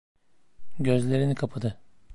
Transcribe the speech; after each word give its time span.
Gözlerini 0.79 1.35
kapadı. 1.35 1.79